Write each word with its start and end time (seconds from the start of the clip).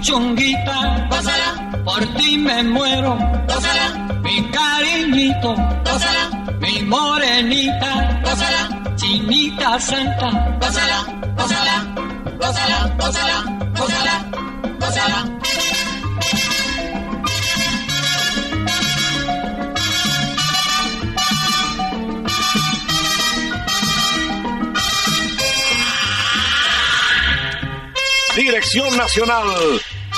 Mi 0.00 0.06
puchonguita, 0.06 1.08
gózala, 1.10 1.82
por 1.84 2.00
ti 2.16 2.38
me 2.38 2.62
muero, 2.62 3.18
gózala, 3.46 4.18
mi 4.22 4.50
cariñito, 4.50 5.54
gózala, 5.84 6.56
mi 6.58 6.82
morenita, 6.82 8.20
gózala, 8.24 8.94
chinita 8.96 9.78
santa, 9.78 10.56
gózala, 10.58 11.04
gózala, 11.36 11.84
gózala, 12.38 12.94
gózala, 12.98 13.44
gózala, 13.76 14.24
gózala. 14.80 15.40
Dirección 28.36 28.96
Nacional, 28.96 29.46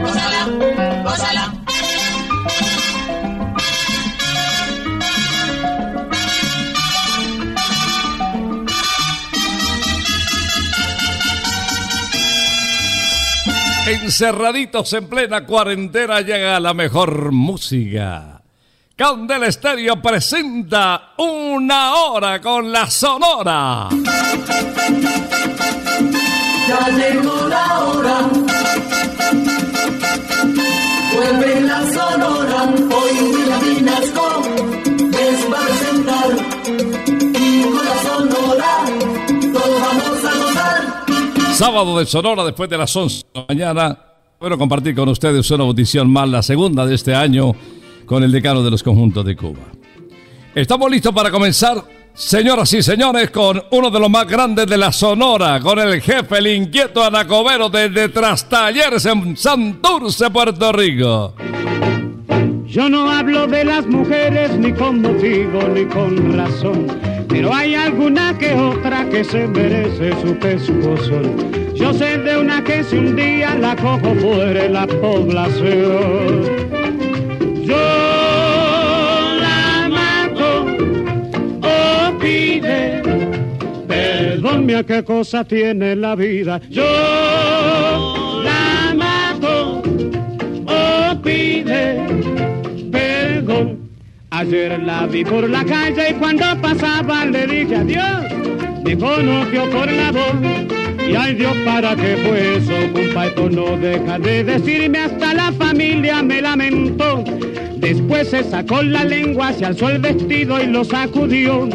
Gózala, 0.00 0.46
gózala, 0.48 1.02
gózala. 1.04 1.52
Encerraditos 13.86 14.92
en 14.94 15.08
plena 15.08 15.46
cuarentena 15.46 16.20
llega 16.20 16.58
la 16.58 16.74
mejor 16.74 17.30
música. 17.30 18.42
Candela 18.96 19.46
Estéreo 19.46 20.02
presenta 20.02 21.12
Una 21.18 21.94
Hora 21.94 22.40
con 22.40 22.72
la 22.72 22.90
Sonora. 22.90 23.88
Ya 26.66 26.88
llegó 26.96 27.46
la 27.46 27.78
hora. 27.84 28.45
Vuelve 31.16 31.60
la 31.62 31.80
sonora. 31.86 32.74
Hoy 32.76 33.12
William 33.32 33.60
Vinasco 33.64 34.42
les 35.00 35.50
va 35.50 35.60
a. 35.60 36.26
Y 37.40 37.62
con 37.62 37.84
la 37.84 37.96
sonora 38.02 38.84
todos 39.50 39.80
vamos 39.80 40.24
a 40.24 40.38
gozar. 40.38 41.54
Sábado 41.54 41.98
de 41.98 42.04
Sonora 42.04 42.44
después 42.44 42.68
de 42.68 42.76
las 42.76 42.94
11 42.94 43.22
de 43.32 43.40
la 43.40 43.46
mañana. 43.48 43.98
Quiero 44.38 44.58
compartir 44.58 44.94
con 44.94 45.08
ustedes 45.08 45.50
una 45.50 45.64
audición 45.64 46.10
más, 46.10 46.28
la 46.28 46.42
segunda 46.42 46.84
de 46.84 46.94
este 46.94 47.14
año, 47.14 47.54
con 48.04 48.22
el 48.22 48.30
decano 48.30 48.62
de 48.62 48.70
los 48.70 48.82
conjuntos 48.82 49.24
de 49.24 49.34
Cuba. 49.34 49.72
Estamos 50.54 50.90
listos 50.90 51.14
para 51.14 51.30
comenzar, 51.30 51.82
señoras 52.16 52.72
y 52.72 52.82
señores, 52.82 53.30
con 53.30 53.62
uno 53.70 53.90
de 53.90 54.00
los 54.00 54.10
más 54.10 54.26
grandes 54.26 54.66
de 54.66 54.78
la 54.78 54.90
Sonora, 54.90 55.60
con 55.60 55.78
el 55.78 56.00
jefe, 56.00 56.38
el 56.38 56.46
inquieto 56.48 57.04
Anacobero 57.04 57.68
desde 57.68 58.08
Trastalleres 58.08 59.04
en 59.04 59.36
Santurce, 59.36 60.30
Puerto 60.30 60.72
Rico. 60.72 61.34
Yo 62.66 62.88
no 62.88 63.10
hablo 63.10 63.46
de 63.46 63.64
las 63.64 63.86
mujeres 63.86 64.56
ni 64.58 64.72
con 64.72 65.02
motivo 65.02 65.62
ni 65.74 65.84
con 65.86 66.36
razón, 66.36 66.86
pero 67.28 67.54
hay 67.54 67.74
alguna 67.74 68.36
que 68.36 68.54
otra 68.54 69.08
que 69.08 69.22
se 69.22 69.46
merece 69.46 70.12
su 70.20 70.34
pescozón. 70.38 71.74
Yo 71.74 71.92
sé 71.92 72.18
de 72.18 72.38
una 72.38 72.64
que 72.64 72.82
si 72.82 72.96
un 72.96 73.14
día 73.14 73.54
la 73.54 73.76
cojo 73.76 74.14
muere 74.14 74.68
la 74.68 74.86
población. 74.86 76.42
Yo 77.62 78.05
mía 84.66 84.82
qué 84.82 85.04
cosa 85.04 85.44
tiene 85.44 85.94
la 85.94 86.16
vida. 86.16 86.60
Yo 86.68 86.82
la 88.42 88.94
mato 88.94 89.82
o 90.66 91.22
pide 91.22 92.04
perdón. 92.90 93.88
Ayer 94.30 94.82
la 94.82 95.06
vi 95.06 95.24
por 95.24 95.48
la 95.48 95.64
calle 95.64 96.10
y 96.10 96.14
cuando 96.14 96.44
pasaba 96.60 97.24
le 97.24 97.46
dije 97.46 97.76
adiós. 97.76 98.24
Me 98.84 98.96
conoció 98.96 99.68
por 99.70 99.90
la 99.90 100.12
voz 100.12 100.36
Y 101.08 101.14
ay 101.16 101.34
Dios, 101.34 101.56
¿para 101.64 101.96
qué 101.96 102.16
fue 102.24 102.56
eso, 102.56 102.92
compa? 102.92 103.26
Esto 103.26 103.50
no 103.50 103.76
deja 103.76 104.18
de 104.18 104.44
decirme 104.44 104.98
hasta 104.98 105.34
la 105.34 105.52
familia 105.52 106.22
me 106.22 106.42
lamentó. 106.42 107.24
Después 107.76 108.28
se 108.30 108.42
sacó 108.42 108.82
la 108.82 109.04
lengua, 109.04 109.52
se 109.52 109.64
alzó 109.64 109.90
el 109.90 109.98
vestido 110.00 110.60
y 110.60 110.66
lo 110.66 110.82
sacudió. 110.84 111.68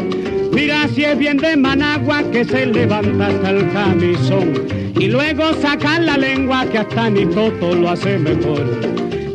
Mira 0.51 0.88
si 0.89 1.03
es 1.03 1.18
bien 1.18 1.38
de 1.38 1.56
Managua 1.56 2.24
que 2.31 2.44
se 2.44 2.65
levanta 2.65 3.27
hasta 3.27 3.50
el 3.51 3.71
camisón. 3.71 4.53
Y 5.00 5.07
luego 5.07 5.53
saca 5.62 6.00
la 6.00 6.18
lengua 6.18 6.65
que 6.65 6.80
hasta 6.80 7.09
ni 7.09 7.25
Toto 7.25 7.74
lo 7.74 7.89
hace 7.89 8.19
mejor. 8.19 8.65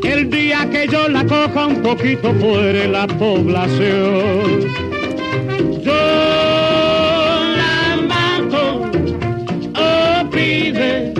El 0.04 0.30
día 0.30 0.68
que 0.70 0.86
yo 0.86 1.08
la 1.08 1.26
coja 1.26 1.66
un 1.66 1.82
poquito 1.82 2.32
fuera 2.34 2.86
la 2.86 3.06
población. 3.06 4.60
Yo 5.82 5.92
la 7.56 7.96
mato, 8.06 8.90
oh 9.74 10.30
pide, 10.30 11.12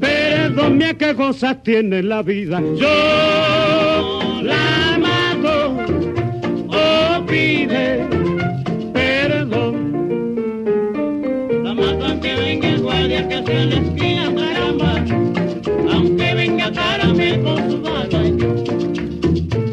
perdón 0.00 0.78
mía 0.78 0.94
qué 0.94 1.14
cosas 1.14 1.62
tiene 1.62 2.02
la 2.02 2.22
vida. 2.22 2.62
Yo 2.78 4.42
la 4.42 4.87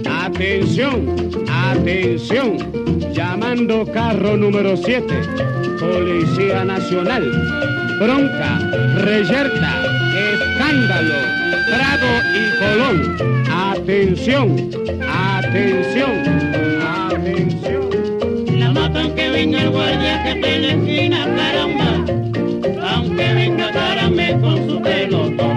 Atención, 0.08 1.32
atención, 1.50 2.58
llamando 3.14 3.86
carro 3.94 4.36
número 4.36 4.76
7, 4.76 5.06
Policía 5.80 6.66
Nacional, 6.66 7.24
bronca, 8.00 8.60
reyerta, 8.98 9.84
escándalo, 10.34 11.14
Prado 11.70 12.12
y 12.34 12.44
Colón. 12.60 12.98
Atención, 13.50 14.70
atención, 15.10 16.12
atención. 17.10 18.60
La 18.60 18.72
mato 18.72 19.00
aunque 19.00 19.30
venga 19.30 19.62
el 19.62 19.70
guardia 19.70 20.24
que 20.24 20.32
en 20.32 20.62
la 20.62 20.72
esquina, 20.74 21.26
caramba. 21.38 22.96
Aunque 22.96 23.34
venga 23.34 23.72
Caramel 23.72 24.42
con 24.42 24.70
su 24.70 24.82
pelotón. 24.82 25.55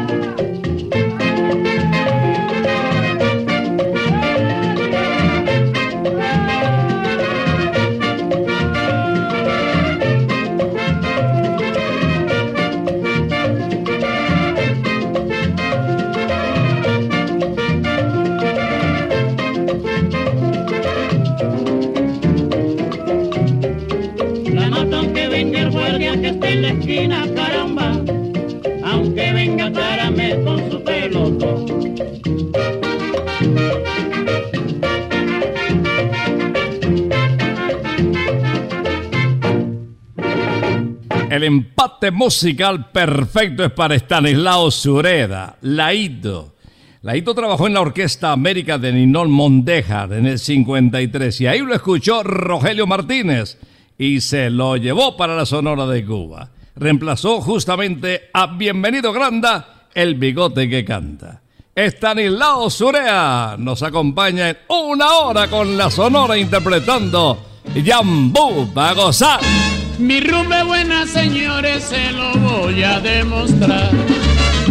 Empate 41.48 42.10
musical 42.10 42.90
perfecto 42.90 43.64
es 43.64 43.72
para 43.72 43.94
Stanislao 43.94 44.70
Sureda, 44.70 45.56
Laito. 45.62 46.54
Laito 47.02 47.34
trabajó 47.34 47.66
en 47.66 47.74
la 47.74 47.80
Orquesta 47.80 48.32
América 48.32 48.76
de 48.76 48.92
Ninón 48.92 49.30
Mondejar 49.30 50.12
en 50.12 50.26
el 50.26 50.38
53 50.38 51.40
y 51.40 51.46
ahí 51.46 51.60
lo 51.60 51.74
escuchó 51.74 52.22
Rogelio 52.22 52.86
Martínez 52.86 53.58
y 53.96 54.20
se 54.20 54.50
lo 54.50 54.76
llevó 54.76 55.16
para 55.16 55.34
la 55.34 55.46
Sonora 55.46 55.86
de 55.86 56.04
Cuba. 56.04 56.50
Reemplazó 56.76 57.40
justamente 57.40 58.28
a 58.32 58.46
Bienvenido 58.46 59.12
Granda, 59.12 59.88
el 59.94 60.16
bigote 60.16 60.68
que 60.68 60.84
canta. 60.84 61.40
Stanislao 61.74 62.68
Surea 62.68 63.56
nos 63.58 63.82
acompaña 63.82 64.50
en 64.50 64.58
una 64.68 65.12
hora 65.12 65.48
con 65.48 65.76
la 65.76 65.90
Sonora 65.90 66.36
interpretando 66.36 67.38
Yambú 67.74 68.70
para. 68.74 69.67
Mi 69.98 70.20
rumbe 70.20 70.62
buena, 70.62 71.08
señores, 71.08 71.82
se 71.82 72.12
lo 72.12 72.32
voy 72.34 72.84
a 72.84 73.00
demostrar. 73.00 73.90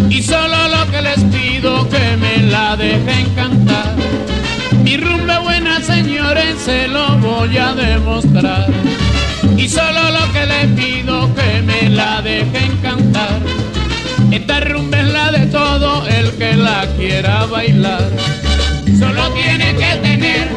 Y 0.09 0.23
solo 0.23 0.69
lo 0.69 0.89
que 0.89 1.01
les 1.01 1.21
pido 1.25 1.89
que 1.89 2.15
me 2.15 2.49
la 2.49 2.77
dejen 2.77 3.29
cantar. 3.35 3.93
Mi 4.83 4.95
rumbe 4.95 5.37
buena, 5.39 5.81
señores, 5.81 6.55
se 6.63 6.87
lo 6.87 7.17
voy 7.17 7.57
a 7.57 7.73
demostrar. 7.73 8.67
Y 9.57 9.67
solo 9.67 10.11
lo 10.11 10.31
que 10.31 10.45
les 10.45 10.67
pido 10.81 11.29
que 11.35 11.61
me 11.61 11.89
la 11.89 12.21
dejen 12.21 12.77
cantar. 12.81 13.41
Esta 14.31 14.61
rumba 14.61 15.01
es 15.01 15.07
la 15.07 15.31
de 15.31 15.45
todo 15.47 16.07
el 16.07 16.31
que 16.37 16.55
la 16.55 16.87
quiera 16.95 17.45
bailar. 17.47 18.09
Solo 18.97 19.29
tiene 19.31 19.75
que 19.75 19.95
tener 20.01 20.47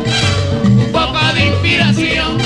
un 0.65 0.93
poco 0.93 1.19
de 1.35 1.47
inspiración, 1.47 2.39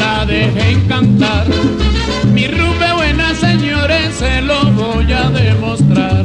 la 0.00 0.24
dejen 0.24 0.88
cantar. 0.88 1.46
Mi 2.32 2.46
rumbe 2.46 2.92
buena, 2.94 3.34
señores, 3.34 4.14
se 4.18 4.40
lo 4.40 4.58
voy 4.72 5.12
a 5.12 5.24
demostrar. 5.30 6.24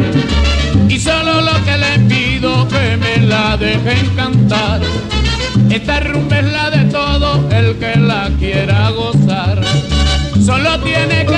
Y 0.90 0.98
solo 1.00 1.42
lo 1.42 1.56
que 1.66 1.78
les 1.84 2.00
pido 2.12 2.68
que 2.68 2.98
me 2.98 3.28
la 3.28 3.58
dejen 3.58 4.06
cantar. 4.16 4.82
Esta 5.70 6.00
rumba 6.00 6.40
es 6.40 6.52
la 6.58 6.70
de 6.70 6.84
todo 6.86 7.30
el 7.52 7.76
que 7.82 7.94
la 8.00 8.30
quiera 8.40 8.90
gozar. 8.92 9.62
Solo 10.46 10.80
tiene 10.80 11.26
que 11.26 11.35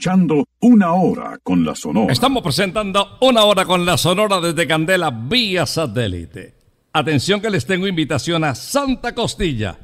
escuchando 0.00 0.48
Una 0.60 0.94
Hora 0.94 1.38
con 1.42 1.62
la 1.62 1.74
Sonora. 1.74 2.10
Estamos 2.10 2.42
presentando 2.42 3.18
una 3.20 3.44
hora 3.44 3.66
con 3.66 3.84
la 3.84 3.98
Sonora 3.98 4.40
desde 4.40 4.66
Candela 4.66 5.10
vía 5.10 5.66
satélite. 5.66 6.54
Atención 6.94 7.42
que 7.42 7.50
les 7.50 7.66
tengo 7.66 7.86
invitación 7.86 8.42
a 8.44 8.54
Santa 8.54 9.14
Costilla. 9.14 9.78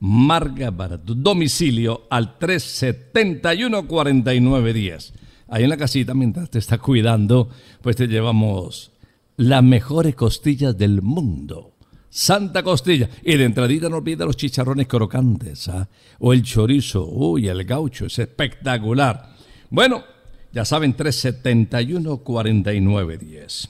Marga 0.00 0.70
para 0.70 1.02
tu 1.02 1.14
domicilio 1.14 2.02
al 2.10 2.38
371-4910. 2.38 5.14
Ahí 5.48 5.64
en 5.64 5.70
la 5.70 5.78
casita, 5.78 6.12
mientras 6.12 6.50
te 6.50 6.58
está 6.58 6.76
cuidando, 6.76 7.48
pues 7.80 7.96
te 7.96 8.06
llevamos 8.06 8.92
las 9.38 9.64
mejores 9.64 10.14
costillas 10.14 10.76
del 10.76 11.00
mundo. 11.00 11.72
Santa 12.10 12.62
Costilla. 12.62 13.08
Y 13.22 13.38
de 13.38 13.44
entradita 13.44 13.88
no 13.88 13.96
olvida 13.96 14.26
los 14.26 14.36
chicharrones 14.36 14.88
crocantes, 14.88 15.68
¿ah? 15.68 15.88
O 16.18 16.34
el 16.34 16.42
chorizo, 16.42 17.06
uy, 17.06 17.48
el 17.48 17.64
gaucho, 17.64 18.04
es 18.04 18.18
espectacular. 18.18 19.32
Bueno, 19.74 20.04
ya 20.52 20.64
saben, 20.64 20.96
371-4910. 20.96 23.68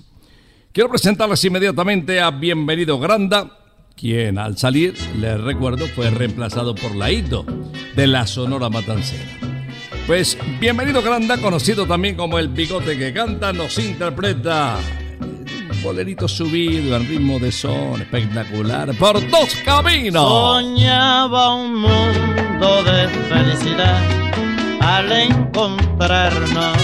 Quiero 0.71 0.91
presentarles 0.91 1.43
inmediatamente 1.47 2.21
a 2.21 2.31
Bienvenido 2.31 2.99
Granda, 2.99 3.59
quien 3.97 4.37
al 4.37 4.59
salir, 4.59 4.93
les 5.19 5.41
recuerdo, 5.41 5.87
fue 5.87 6.11
reemplazado 6.11 6.75
por 6.75 6.95
Laito 6.95 7.47
de 7.97 8.07
la 8.07 8.27
Sonora 8.27 8.69
Matancera. 8.69 9.31
Pues 10.07 10.37
Bienvenido 10.61 11.01
Granda, 11.01 11.39
conocido 11.39 11.87
también 11.87 12.17
como 12.17 12.39
el 12.39 12.49
bigote 12.49 12.99
que 12.99 13.15
canta, 13.15 13.55
nos 13.55 13.79
interpreta 13.79 14.77
bolerito 15.83 16.29
subido 16.29 16.97
en 16.97 17.09
ritmo 17.09 17.39
de 17.39 17.51
son 17.51 18.03
espectacular 18.03 18.95
por 18.99 19.27
dos 19.31 19.55
caminos. 19.65 20.23
Soñaba 20.23 21.55
un 21.55 21.81
mundo 21.81 22.85
de 22.85 23.09
felicidad 23.09 24.24
al 24.85 25.11
encontrarnos, 25.11 26.77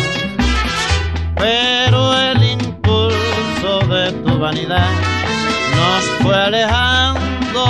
pero 1.37 2.19
el 2.19 2.42
impulso 2.42 3.80
de 3.88 4.12
tu 4.25 4.38
vanidad 4.38 4.90
nos 5.76 6.04
fue 6.23 6.35
alejando. 6.35 7.64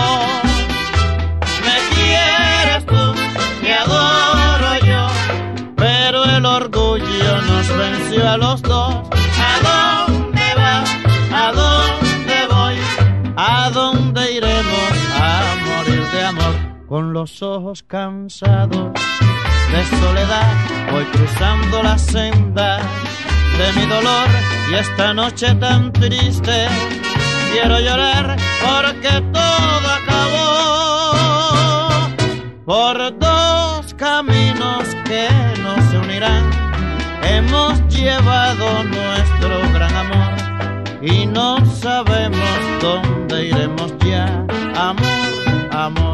Me 1.67 1.77
quieres 1.95 2.87
tú, 2.87 3.15
te 3.61 3.75
adoro 3.75 4.87
yo, 4.87 5.09
pero 5.77 6.25
el 6.25 6.47
orgullo 6.47 7.43
nos 7.49 7.69
venció 7.77 8.29
a 8.29 8.37
los 8.37 8.63
dos. 8.63 9.20
Con 16.91 17.13
los 17.13 17.41
ojos 17.41 17.85
cansados 17.85 18.91
de 19.71 19.85
soledad, 20.01 20.91
voy 20.91 21.05
cruzando 21.05 21.85
la 21.85 21.97
senda 21.97 22.81
de 23.59 23.73
mi 23.81 23.87
dolor 23.87 24.27
y 24.73 24.75
esta 24.75 25.15
noche 25.15 25.55
tan 25.55 25.93
triste 25.93 26.67
quiero 27.53 27.79
llorar 27.79 28.37
porque 28.61 29.23
todo 29.33 29.89
acabó 30.03 31.13
por 32.65 33.17
dos 33.21 33.95
caminos 33.95 34.83
que 35.05 35.29
no 35.63 35.81
se 35.93 35.97
unirán. 35.97 36.51
Hemos 37.23 37.87
llevado 37.87 38.83
nuestro 38.83 39.61
gran 39.73 39.95
amor 39.95 40.35
y 41.01 41.25
no 41.25 41.65
sabemos 41.67 42.59
dónde 42.83 43.47
iremos 43.47 43.95
ya. 44.05 44.45
Amor, 44.75 45.29
amor, 45.71 46.10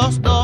los. 0.00 0.39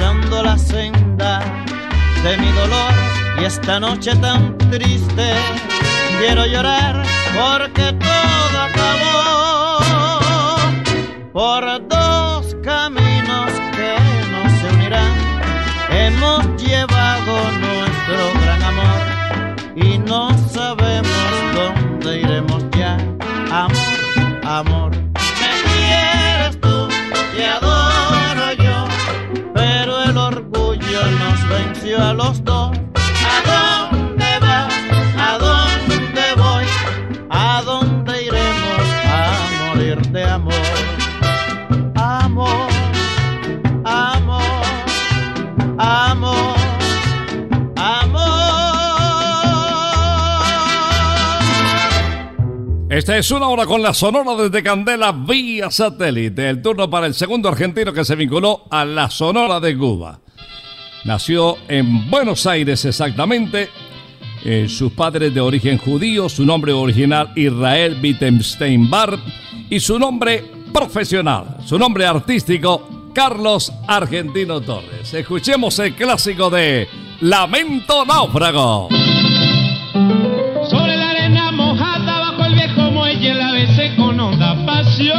La 0.00 0.56
senda 0.56 1.40
de 2.22 2.36
mi 2.38 2.52
dolor 2.52 2.92
y 3.40 3.44
esta 3.44 3.80
noche 3.80 4.14
tan 4.16 4.56
triste 4.70 5.34
quiero 6.18 6.46
llorar 6.46 7.02
porque 7.34 7.92
todo 7.94 8.62
acabó 8.62 9.80
por 11.32 11.64
Esta 52.98 53.16
es 53.16 53.30
una 53.30 53.46
hora 53.46 53.64
con 53.64 53.80
la 53.80 53.94
Sonora 53.94 54.34
desde 54.34 54.60
Candela 54.60 55.12
vía 55.12 55.70
satélite. 55.70 56.48
El 56.48 56.60
turno 56.60 56.90
para 56.90 57.06
el 57.06 57.14
segundo 57.14 57.48
argentino 57.48 57.92
que 57.92 58.04
se 58.04 58.16
vinculó 58.16 58.64
a 58.72 58.84
la 58.84 59.08
Sonora 59.08 59.60
de 59.60 59.78
Cuba. 59.78 60.18
Nació 61.04 61.58
en 61.68 62.10
Buenos 62.10 62.44
Aires 62.48 62.84
exactamente. 62.84 63.68
Eh, 64.44 64.66
sus 64.68 64.90
padres 64.94 65.32
de 65.32 65.40
origen 65.40 65.78
judío, 65.78 66.28
su 66.28 66.44
nombre 66.44 66.72
original 66.72 67.30
Israel 67.36 68.00
Wittgenstein 68.02 68.90
Bar 68.90 69.16
y 69.70 69.78
su 69.78 69.96
nombre 69.96 70.42
profesional, 70.72 71.58
su 71.64 71.78
nombre 71.78 72.04
artístico 72.04 73.12
Carlos 73.14 73.72
Argentino 73.86 74.60
Torres. 74.60 75.14
Escuchemos 75.14 75.78
el 75.78 75.94
clásico 75.94 76.50
de 76.50 76.88
Lamento 77.20 78.04
Náufrago. 78.04 78.88
Con 83.98 84.18
honda 84.20 84.54
pasión. 84.64 85.16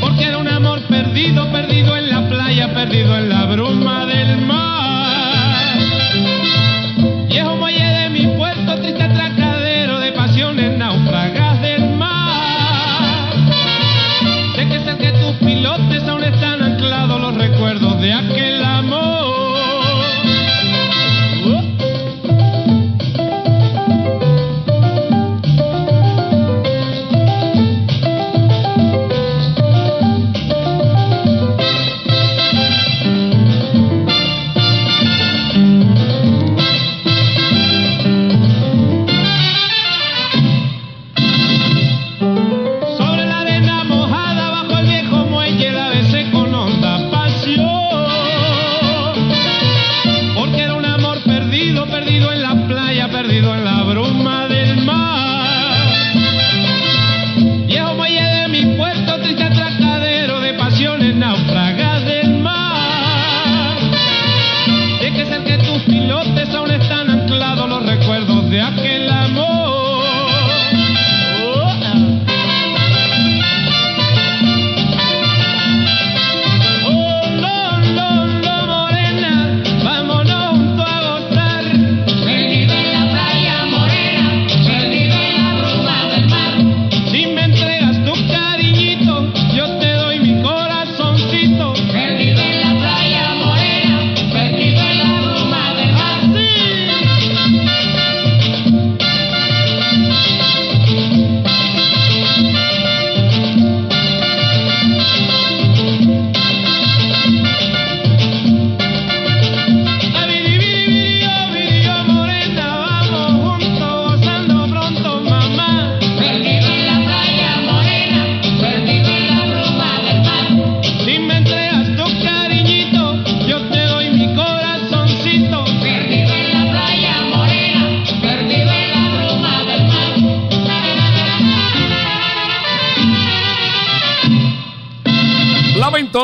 Porque 0.00 0.24
era 0.24 0.38
un 0.38 0.48
amor 0.48 0.80
perdido, 0.82 1.50
perdido 1.52 1.96
en 1.96 2.08
la 2.08 2.28
playa, 2.28 2.72
perdido 2.72 3.18
en 3.18 3.28
la 3.28 3.44
bruma 3.46 4.05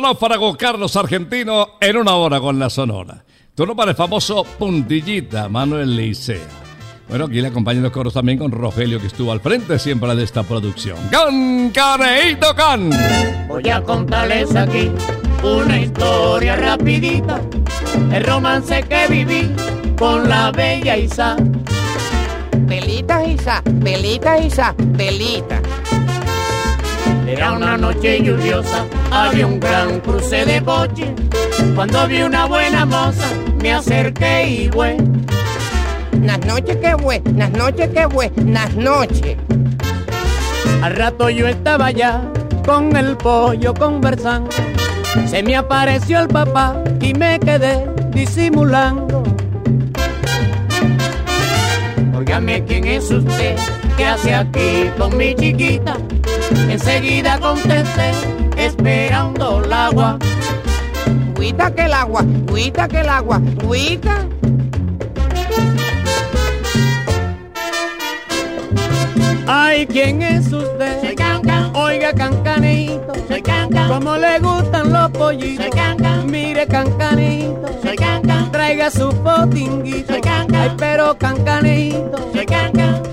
náufrago 0.03 0.57
Carlos 0.57 0.97
Argentino 0.97 1.71
en 1.81 1.97
una 1.97 2.15
hora 2.17 2.41
con 2.41 2.59
la 2.59 2.69
sonora. 2.69 3.25
Turno 3.55 3.77
para 3.77 3.93
el 3.93 3.97
famoso 3.97 4.45
Puntillita 4.59 5.49
Manuel 5.49 5.97
Licea. 5.97 6.41
Bueno, 7.09 7.27
aquí 7.27 7.41
le 7.41 7.49
acompañan 7.49 7.83
los 7.83 7.93
coros 7.93 8.15
también 8.15 8.39
con 8.39 8.51
Rogelio, 8.51 9.01
que 9.01 9.07
estuvo 9.07 9.33
al 9.33 9.41
frente 9.41 9.79
siempre 9.79 10.15
de 10.15 10.25
esta 10.25 10.43
producción. 10.43 10.97
¡Can, 11.11 11.71
caneito, 11.71 12.55
can! 12.55 12.91
Voy 13.49 13.69
a 13.69 13.83
contarles 13.83 14.55
aquí 14.57 14.91
una 15.43 15.81
historia 15.81 16.57
rapidita, 16.57 17.41
el 18.13 18.25
romance 18.25 18.83
que 18.85 19.07
viví 19.09 19.51
con 19.99 20.29
la 20.29 20.51
bella 20.51 20.97
Isa. 20.97 21.37
Pelita, 22.67 23.25
Isa, 23.25 23.63
pelita, 23.83 24.39
Isa, 24.39 24.75
pelita. 24.97 25.61
Era 27.27 27.53
una 27.53 27.77
noche 27.77 28.23
lluviosa, 28.23 28.85
había 29.11 29.47
un 29.47 29.59
gran 29.59 30.01
cruce 30.01 30.45
de 30.45 30.61
boche. 30.61 31.15
Cuando 31.75 32.07
vi 32.07 32.23
una 32.23 32.47
buena 32.47 32.85
moza, 32.85 33.27
me 33.61 33.73
acerqué 33.73 34.47
y 34.47 34.69
güey. 34.69 34.97
Las 36.23 36.45
noches 36.47 36.77
que 36.77 36.95
buenas 36.95 37.51
noches 37.53 37.89
que 37.89 38.07
buenas 38.07 38.75
noches. 38.75 39.37
Al 40.83 40.95
rato 40.95 41.31
yo 41.31 41.49
estaba 41.49 41.91
ya 41.91 42.23
con 42.67 42.95
el 42.97 43.17
pollo 43.17 43.75
conversando. 43.75 44.51
Se 45.27 45.43
me 45.43 45.57
apareció 45.57 46.21
el 46.21 46.29
papá 46.29 46.83
y 47.01 47.15
me 47.15 47.39
quedé 47.41 47.87
disimulando. 48.11 49.23
Óigame, 52.17 52.65
¿quién 52.65 52.87
es 52.87 53.11
usted? 53.11 53.57
¿Qué 53.97 54.05
hace 54.07 54.35
aquí 54.35 54.91
con 54.99 55.17
mi 55.17 55.35
chiquita? 55.35 55.97
Enseguida 56.71 57.39
contesté, 57.39 58.13
esperando 58.57 59.63
el 59.65 59.73
agua. 59.73 60.19
Guita 61.39 61.75
que 61.75 61.83
el 61.83 61.93
agua, 61.93 62.25
guita 62.53 62.89
que 62.89 63.01
el 63.01 63.09
agua, 63.09 63.41
guita. 63.69 64.27
Ay, 69.47 69.87
¿quién 69.87 70.23
es 70.23 70.53
usted? 70.53 71.01
Soy 71.01 71.15
Cancan, 71.15 71.75
Oiga, 71.75 72.13
cancanito, 72.13 73.13
soy 73.29 73.43
Cancan, 73.43 73.89
¿cómo 73.89 74.17
le 74.17 74.39
gustan 74.39 74.93
los 74.93 75.11
pollitos? 75.11 75.65
soy 75.65 75.71
Cancan, 75.71 76.31
Mire, 76.31 76.67
cancanito, 76.67 77.67
soy 77.83 77.97
Cancan, 77.97 78.53
traiga 78.53 78.91
su 78.91 79.11
potinguito. 79.11 80.13
Soy 80.13 80.21
Cancan. 80.21 80.61
Ay, 80.61 80.71
pero 80.79 81.19
cancanito, 81.19 82.31
soy 82.33 82.47
Cancan. 82.47 83.12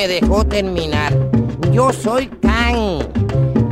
Me 0.00 0.08
dejó 0.08 0.46
terminar. 0.46 1.12
Yo 1.72 1.92
soy 1.92 2.26
Can. 2.40 3.00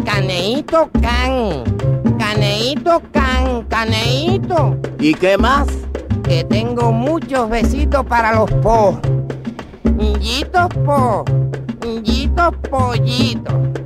Caneito 0.05 0.91
Can. 1.01 1.65
Caneito 2.19 3.01
Can. 3.13 3.63
Caneito. 3.63 4.77
¿Y 5.01 5.15
qué 5.15 5.39
más? 5.39 5.67
Que 6.25 6.45
tengo 6.45 6.93
muchos 6.93 7.49
besitos 7.49 8.05
para 8.05 8.35
los 8.35 8.51
po. 8.63 9.01
Yitos 10.21 10.69
po. 10.85 11.25
Yitos 12.03 12.55
pollitos. 12.69 13.78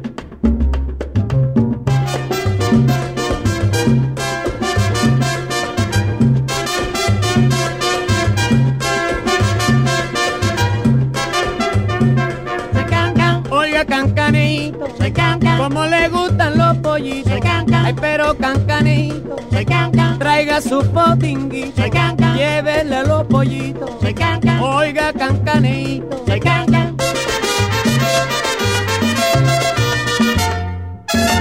Ay, 17.93 17.99
pero 18.01 18.35
cancanito, 18.39 19.37
soy 19.51 19.65
Cancan, 19.67 20.19
traiga 20.19 20.61
su 20.63 20.81
potinguito. 20.93 21.73
soy 21.81 21.91
Cancan, 21.91 22.37
Llévele 22.37 23.07
los 23.07 23.25
pollitos. 23.27 23.91
soy 24.01 24.15
Cancan, 24.15 24.61
Oiga, 24.61 25.13
cancanito, 25.13 26.09
Cancan. 26.43 26.97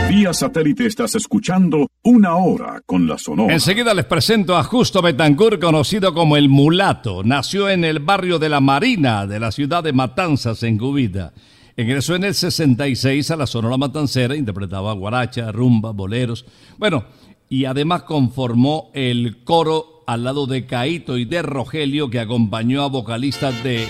Vía 0.10 0.34
satélite 0.34 0.86
estás 0.88 1.16
escuchando 1.16 1.88
una 2.04 2.36
hora 2.36 2.82
con 2.86 3.08
la 3.08 3.18
sonora. 3.18 3.54
Enseguida 3.54 3.94
les 3.94 4.04
presento 4.06 4.58
a 4.58 4.64
Justo 4.64 5.02
Betancourt, 5.02 5.62
conocido 5.62 6.14
como 6.14 6.36
el 6.36 6.50
Mulato. 6.50 7.24
Nació 7.24 7.70
en 7.70 7.86
el 7.86 8.00
barrio 8.00 8.38
de 8.38 8.50
La 8.50 8.60
Marina, 8.60 9.26
de 9.26 9.40
la 9.40 9.52
ciudad 9.54 9.84
de 9.84 9.94
Matanzas, 9.94 10.64
en 10.64 10.78
Cubita. 10.78 11.32
Ingresó 11.78 12.16
en 12.16 12.26
el 12.26 12.36
66 12.36 13.32
a 13.32 13.36
la 13.36 13.48
Sonora 13.48 13.78
Matancera, 13.78 14.36
interpretaba 14.36 14.94
guaracha, 14.94 15.52
rumba, 15.52 15.92
boleros. 15.92 16.46
Bueno, 16.78 17.06
y 17.50 17.66
además 17.66 18.04
conformó 18.04 18.92
el 18.94 19.44
coro 19.44 20.04
al 20.08 20.24
lado 20.24 20.48
de 20.48 20.66
Caito 20.66 21.18
y 21.18 21.26
de 21.26 21.42
Rogelio, 21.42 22.10
que 22.10 22.20
acompañó 22.20 22.84
a 22.84 22.88
vocalistas 22.88 23.64
de 23.64 23.88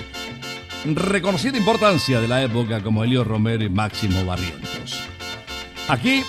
reconocida 0.86 1.58
importancia 1.58 2.20
de 2.20 2.28
la 2.28 2.44
época 2.44 2.82
como 2.82 3.04
Elio 3.04 3.24
Romero 3.24 3.64
y 3.64 3.70
Máximo 3.70 4.26
Barrientos. 4.26 5.00
Aquí 5.88 6.24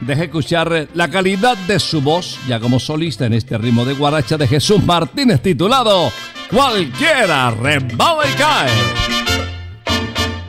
deje 0.00 0.24
escuchar 0.24 0.88
la 0.94 1.10
calidad 1.10 1.56
de 1.68 1.78
su 1.78 2.00
voz, 2.00 2.38
ya 2.48 2.58
como 2.58 2.80
solista 2.80 3.26
en 3.26 3.34
este 3.34 3.58
ritmo 3.58 3.84
de 3.84 3.94
guaracha 3.94 4.36
de 4.36 4.48
Jesús 4.48 4.82
Martínez 4.84 5.40
titulado 5.42 6.10
Cualquiera 6.50 7.50
rebala 7.50 8.24
y 8.28 8.36
cae. 8.36 9.19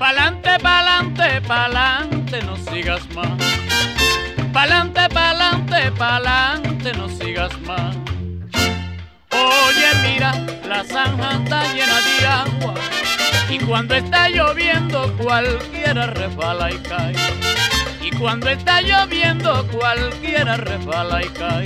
Pa'lante, 0.02 0.58
pa'lante, 0.58 1.42
pa'lante, 1.42 2.42
no 2.42 2.58
sigas 2.58 3.08
más. 3.14 3.38
Pa'lante, 4.52 5.08
pa'lante, 5.10 5.92
pa'lante, 5.92 6.92
no 6.94 7.08
sigas 7.08 7.52
más. 7.68 7.96
Oye, 9.30 9.90
mira, 10.02 10.32
la 10.68 10.84
zanja 10.84 11.34
está 11.34 11.72
llena 11.76 12.00
de 12.02 12.28
agua. 12.28 12.74
Y 13.48 13.60
cuando 13.60 13.94
está 13.94 14.28
lloviendo, 14.28 15.16
cualquiera 15.18 16.08
resbala 16.08 16.72
y 16.72 16.80
cae. 16.80 17.14
Y 18.02 18.10
cuando 18.18 18.50
está 18.50 18.82
lloviendo, 18.82 19.68
cualquiera 19.68 20.58
resbala 20.58 21.24
y 21.24 21.30
cae. 21.30 21.66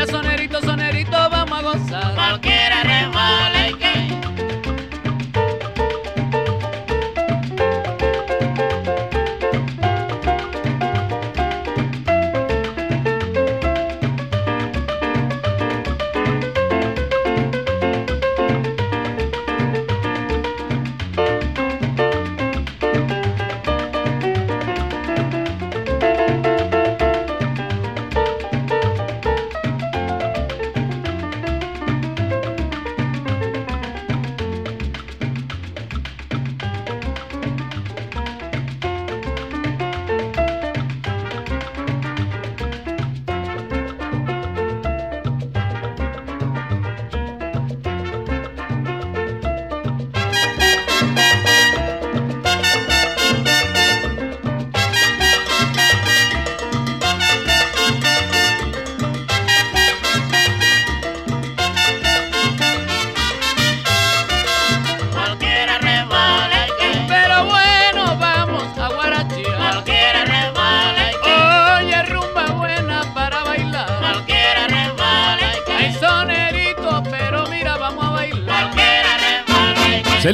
cae, 0.00 0.06
pero 0.06 0.22
mira, 0.22 0.79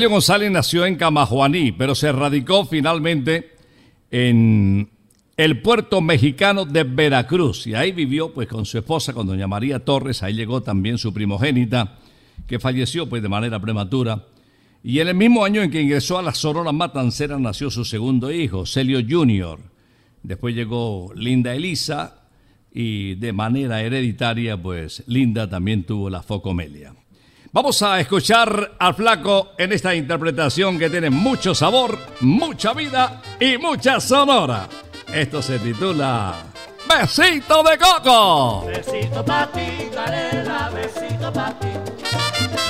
González 0.09 0.51
nació 0.51 0.87
en 0.87 0.97
Camajuaní, 0.97 1.73
pero 1.73 1.95
se 1.95 2.13
radicó 2.13 2.65
finalmente 2.65 3.57
en 4.11 4.89
el 5.37 5.61
puerto 5.61 6.01
mexicano 6.01 6.65
de 6.65 6.85
Veracruz 6.85 7.67
y 7.67 7.75
ahí 7.75 7.93
vivió 7.93 8.33
pues 8.33 8.49
con 8.49 8.65
su 8.65 8.79
esposa, 8.79 9.13
con 9.13 9.27
doña 9.27 9.47
María 9.47 9.85
Torres, 9.85 10.23
ahí 10.23 10.35
llegó 10.35 10.63
también 10.63 10.99
su 10.99 11.13
primogénita, 11.13 11.99
que 12.47 12.59
falleció 12.59 13.09
pues 13.09 13.23
de 13.23 13.29
manera 13.29 13.61
prematura. 13.61 14.25
Y 14.83 15.01
en 15.01 15.09
el 15.09 15.15
mismo 15.15 15.45
año 15.45 15.63
en 15.63 15.71
que 15.71 15.83
ingresó 15.83 16.19
a 16.19 16.23
la 16.23 16.33
Sonora 16.33 16.73
Matancera 16.73 17.39
nació 17.39 17.71
su 17.71 17.85
segundo 17.85 18.31
hijo, 18.31 18.67
Celio 18.67 19.01
Jr. 19.07 19.59
Después 20.23 20.55
llegó 20.55 21.13
Linda 21.15 21.55
Elisa 21.55 22.23
y 22.73 23.15
de 23.17 23.33
manera 23.33 23.83
hereditaria 23.83 24.61
pues 24.61 25.03
Linda 25.07 25.49
también 25.49 25.85
tuvo 25.85 26.09
la 26.09 26.23
focomelia. 26.23 26.95
Vamos 27.53 27.83
a 27.83 28.01
escuchar 28.01 28.73
al 28.79 28.95
flaco 28.95 29.53
en 29.57 29.73
esta 29.73 29.95
interpretación 29.95 30.79
que 30.79 30.91
tiene 30.91 31.11
mucho 31.11 31.55
sabor, 31.55 31.99
mucha 32.21 32.73
vida 32.75 33.23
y 33.41 33.57
mucha 33.57 34.01
sonora. 34.01 34.69
Esto 35.13 35.41
se 35.41 35.59
titula 35.59 36.35
Besito 36.89 37.63
de 37.63 37.79
Coco. 37.79 38.67
Besito 38.67 39.25
pa' 39.25 39.47
ti, 39.53 39.89
canela, 39.95 40.71
besito 40.71 41.33
pa' 41.33 41.55
ti. 41.59 41.69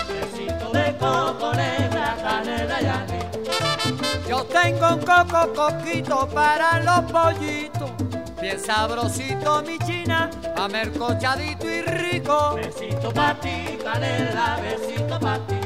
Besito 0.09 0.71
de 0.73 0.97
coco, 0.99 1.53
negra, 1.55 2.17
canela 2.23 2.81
y. 2.81 4.29
Yo 4.29 4.45
tengo 4.45 4.95
un 4.95 5.01
coco 5.01 5.53
coquito 5.55 6.29
para 6.29 6.81
los 6.81 7.11
pollitos. 7.11 8.06
Bien 8.47 8.61
sabrosito 8.61 9.61
mi 9.67 9.77
china, 9.81 10.31
amercochadito 10.57 11.69
y 11.69 11.83
rico. 11.83 12.55
Besito 12.55 13.11
pa' 13.11 13.35
ti, 13.41 13.77
canela, 13.83 14.57
besito 14.63 15.19
pa' 15.19 15.41
ti. 15.49 15.59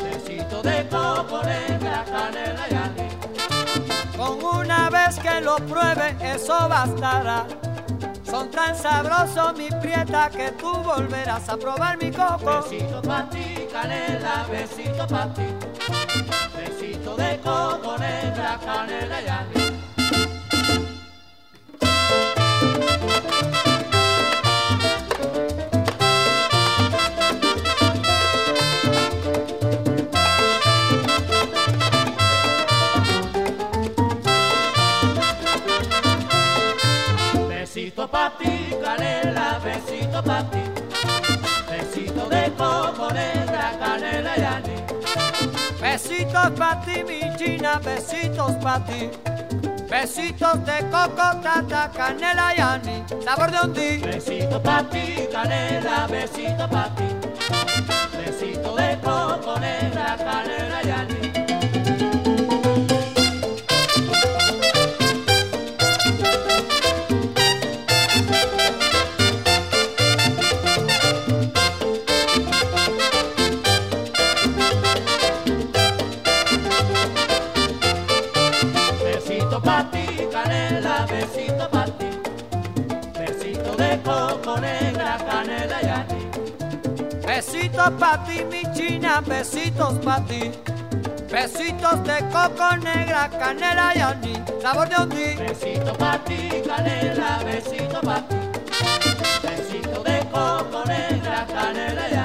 Besito 0.00 0.62
de 0.62 0.86
coco, 0.88 1.42
negra, 1.42 2.04
canela 2.04 2.68
y. 2.68 4.16
Con 4.16 4.44
una 4.60 4.90
vez 4.90 5.18
que 5.18 5.40
lo 5.40 5.56
pruebe, 5.56 6.14
eso 6.22 6.68
bastará. 6.68 7.46
Son 8.30 8.48
tan 8.48 8.76
sabrosos 8.76 9.58
mi 9.58 9.68
prieta 9.80 10.30
que 10.30 10.52
tú 10.52 10.72
volverás 10.84 11.48
a 11.48 11.56
probar 11.56 11.98
mi 12.00 12.12
coco. 12.12 12.62
Besito 12.62 13.02
pa' 13.02 13.28
ti, 13.28 13.66
canela, 13.72 14.46
besito 14.48 15.04
pa' 15.08 15.34
ti. 15.34 15.48
Besito 16.56 17.16
de 17.16 17.40
coco, 17.40 17.98
negra, 17.98 18.56
canela 18.64 19.20
y. 19.20 19.61
besito 40.12 40.22
pa' 40.22 40.42
ti. 40.52 40.62
Besito 41.70 42.28
de 42.28 42.50
coco, 42.56 43.08
negra, 43.12 43.72
canela 43.80 44.36
y 44.36 44.44
anís. 44.44 44.82
Besitos 45.80 46.50
pa' 46.58 46.80
ti, 46.84 47.02
mi 47.04 47.20
china, 47.36 47.80
besitos 47.82 48.52
pa' 48.62 48.80
ti. 48.84 49.10
Besitos 49.88 50.64
de 50.66 50.78
coco, 50.90 51.40
tata, 51.42 51.90
canela 51.96 52.54
y 52.54 52.60
anís, 52.60 53.24
sabor 53.24 53.50
de 53.50 53.60
un 53.64 53.72
día. 53.72 54.06
Besito 54.06 54.60
pa' 54.62 54.82
ti, 54.90 55.28
canela, 55.32 56.06
besito 56.06 56.68
pa' 56.68 56.90
ti. 56.96 57.08
Besito 58.18 58.76
de 58.76 58.98
coco, 59.02 59.58
negra, 59.58 60.16
canela 60.18 60.82
y 60.84 60.90
anís. 60.90 61.21
Besito 83.18 83.76
de 83.76 83.98
coco, 84.02 84.58
negra, 84.60 85.18
canela 85.28 85.80
y. 85.82 87.26
Besitos 87.26 87.90
pa' 87.98 88.24
ti, 88.24 88.44
mi 88.44 88.62
china, 88.74 89.20
besitos 89.20 89.94
pa' 90.04 90.20
ti. 90.26 90.50
Besitos 91.30 92.02
de 92.04 92.18
coco 92.30 92.76
negra, 92.76 93.30
canela 93.38 93.92
y 93.94 94.00
anís, 94.00 94.40
sabor 94.60 94.88
de 94.88 94.96
un 95.02 95.08
día. 95.08 95.36
Besito 95.38 95.92
pa' 95.94 96.18
ti, 96.24 96.62
canela, 96.66 97.40
besito 97.44 98.00
pa' 98.02 98.22
ti. 98.28 98.36
Besito 99.42 100.02
de 100.02 100.18
coco, 100.30 100.84
negra, 100.86 101.46
canela 101.46 102.08
y. 102.10 102.21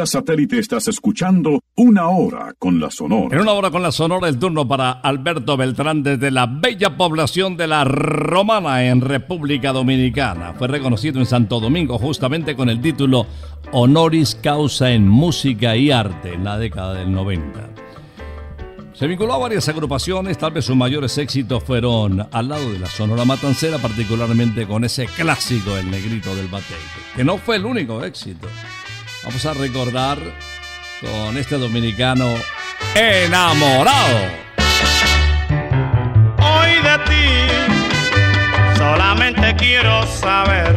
Vía 0.00 0.06
satélite 0.06 0.58
estás 0.58 0.88
escuchando 0.88 1.60
Una 1.76 2.08
Hora 2.08 2.54
con 2.58 2.80
la 2.80 2.90
Sonora. 2.90 3.36
En 3.36 3.42
una 3.42 3.52
hora 3.52 3.70
con 3.70 3.82
la 3.82 3.92
Sonora, 3.92 4.28
el 4.28 4.38
turno 4.38 4.66
para 4.66 4.92
Alberto 4.92 5.58
Beltrán 5.58 6.02
desde 6.02 6.30
la 6.30 6.46
bella 6.46 6.96
población 6.96 7.58
de 7.58 7.66
La 7.66 7.84
Romana 7.84 8.86
en 8.86 9.02
República 9.02 9.74
Dominicana. 9.74 10.54
Fue 10.54 10.68
reconocido 10.68 11.18
en 11.18 11.26
Santo 11.26 11.60
Domingo 11.60 11.98
justamente 11.98 12.56
con 12.56 12.70
el 12.70 12.80
título 12.80 13.26
Honoris 13.72 14.36
Causa 14.36 14.90
en 14.90 15.06
Música 15.06 15.76
y 15.76 15.90
Arte 15.90 16.32
en 16.32 16.44
la 16.44 16.56
década 16.56 16.94
del 16.94 17.12
90. 17.12 17.68
Se 18.94 19.06
vinculó 19.06 19.34
a 19.34 19.38
varias 19.38 19.68
agrupaciones, 19.68 20.38
tal 20.38 20.52
vez 20.52 20.64
sus 20.64 20.76
mayores 20.76 21.18
éxitos 21.18 21.62
fueron 21.62 22.26
al 22.32 22.48
lado 22.48 22.72
de 22.72 22.78
la 22.78 22.86
Sonora 22.86 23.26
Matancera, 23.26 23.76
particularmente 23.76 24.66
con 24.66 24.82
ese 24.82 25.04
clásico 25.04 25.76
El 25.76 25.90
Negrito 25.90 26.34
del 26.34 26.48
Batey, 26.48 26.78
que 27.16 27.22
no 27.22 27.36
fue 27.36 27.56
el 27.56 27.66
único 27.66 28.02
éxito. 28.02 28.48
Vamos 29.22 29.44
a 29.46 29.52
recordar 29.54 30.18
con 31.00 31.36
este 31.36 31.56
dominicano 31.58 32.34
enamorado. 32.94 34.18
Hoy 36.38 36.70
de 36.82 36.98
ti 37.06 38.76
solamente 38.76 39.54
quiero 39.56 40.06
saber 40.06 40.74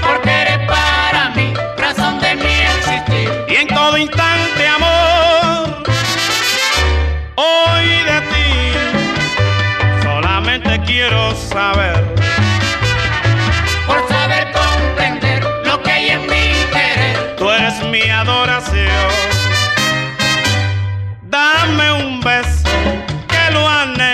Porque 0.00 0.30
eres 0.30 0.58
para 0.66 1.30
mí 1.30 1.52
razón 1.76 2.18
de 2.20 2.34
mi 2.36 2.52
existir. 2.78 3.30
y 3.48 3.54
en 3.56 3.68
todo 3.68 3.96
instante 3.98 4.66
amor. 4.66 5.82
Hoy 7.36 7.86
de 7.86 8.20
ti 8.32 10.02
solamente 10.02 10.80
quiero 10.86 11.34
saber 11.36 11.93
Dame 21.34 21.90
un 21.90 22.20
beso 22.20 22.62
que 23.26 23.52
lo 23.52 23.68
anhelo, 23.68 24.13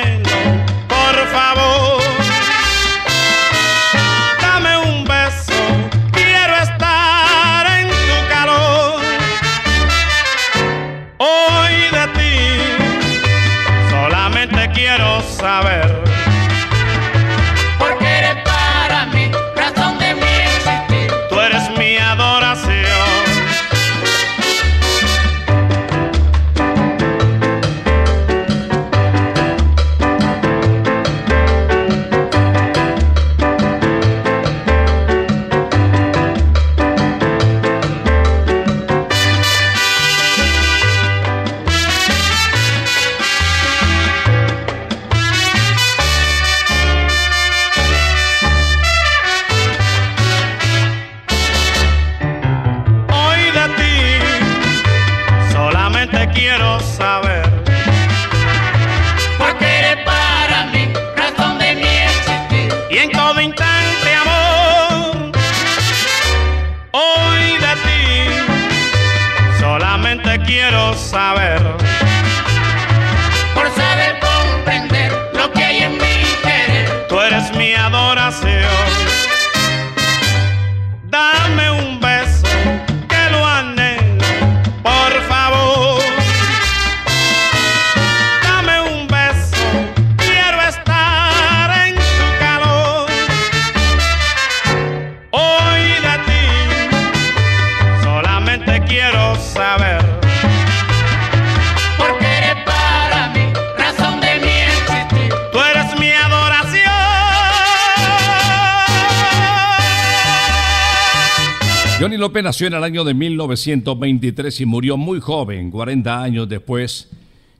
Johnny 112.00 112.16
López 112.16 112.42
nació 112.42 112.66
en 112.68 112.72
el 112.72 112.82
año 112.82 113.04
de 113.04 113.12
1923 113.12 114.62
y 114.62 114.64
murió 114.64 114.96
muy 114.96 115.20
joven, 115.20 115.70
40 115.70 116.22
años 116.22 116.48
después, 116.48 117.10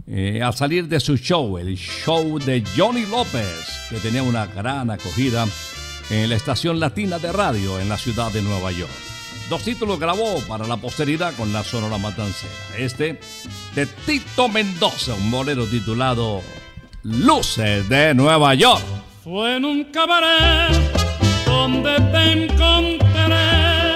eh, 0.07 0.41
al 0.43 0.55
salir 0.55 0.89
de 0.89 0.99
su 0.99 1.19
show, 1.19 1.59
el 1.59 1.77
show 1.77 2.39
de 2.39 2.65
Johnny 2.75 3.05
López, 3.05 3.87
que 3.91 3.97
tenía 3.97 4.23
una 4.23 4.47
gran 4.47 4.91
acogida 4.91 5.47
en 6.09 6.31
la 6.31 6.37
estación 6.37 6.81
latina 6.81 7.19
de 7.19 7.31
radio 7.31 7.79
en 7.79 7.91
la 7.91 7.99
ciudad 7.99 8.33
de 8.33 8.41
Nueva 8.41 8.73
York. 8.73 8.91
Dos 9.51 9.63
títulos 9.63 10.01
grabó 10.01 10.39
para 10.49 10.67
la 10.67 10.79
posteridad 10.79 11.35
con 11.35 11.53
la 11.53 11.63
Sonora 11.63 11.99
Matancera. 11.99 12.55
Este 12.79 13.21
de 13.75 13.85
Tito 14.07 14.49
Mendoza, 14.49 15.17
un 15.17 15.31
bolero 15.31 15.67
titulado 15.67 16.41
Luces 17.03 17.87
de 17.91 18.15
Nueva 18.15 18.55
York. 18.55 18.85
Fue 19.23 19.57
en 19.57 19.67
un 19.67 19.85
cabaret 19.93 20.73
donde 21.45 21.95
te 22.11 22.45
encontré 22.45 23.90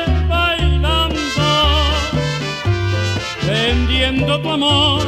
vendiendo 3.46 4.40
tu 4.40 4.50
amor 4.50 5.02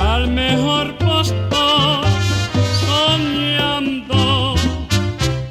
al 0.00 0.28
mejor 0.28 0.96
postor, 0.98 2.04
soñando. 2.86 4.54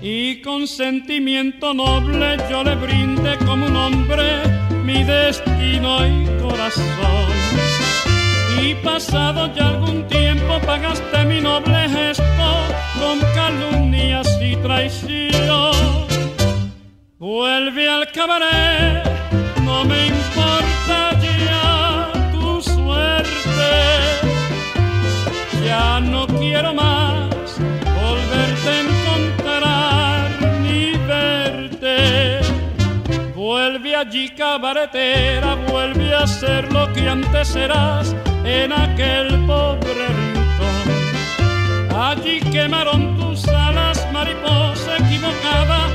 Y 0.01 0.41
con 0.41 0.67
sentimiento 0.67 1.73
noble 1.73 2.37
yo 2.49 2.63
le 2.63 2.75
brindé 2.75 3.37
como 3.45 3.65
un 3.67 3.75
hombre 3.75 4.41
mi 4.83 5.03
destino 5.03 6.05
y 6.05 6.25
corazón. 6.41 7.29
Y 8.61 8.75
pasado 8.75 9.53
ya 9.55 9.69
algún 9.69 10.07
tiempo 10.07 10.59
pagaste 10.65 11.25
mi 11.25 11.39
noble 11.41 11.87
gesto 11.89 12.49
con 12.99 13.19
calumnias 13.33 14.27
y 14.41 14.55
traición. 14.57 16.07
Vuelve 17.17 17.89
al 17.89 18.11
cabaret, 18.11 19.03
no 19.63 19.85
me 19.85 20.07
importa 20.07 20.38
quiero 26.39 26.73
más 26.73 27.59
volverte 28.01 28.69
a 28.69 28.79
encontrar 28.81 30.29
ni 30.63 30.91
verte. 31.05 32.39
Vuelve 33.35 33.95
allí 33.95 34.29
cabaretera, 34.29 35.55
vuelve 35.69 36.13
a 36.15 36.25
ser 36.25 36.71
lo 36.71 36.91
que 36.93 37.07
antes 37.07 37.55
eras 37.55 38.15
en 38.43 38.71
aquel 38.71 39.45
pobre 39.45 40.07
rincón. 40.19 40.87
Allí 41.95 42.39
quemaron 42.51 43.17
tus 43.19 43.47
alas, 43.47 44.07
mariposa 44.13 44.97
equivocada, 44.97 45.87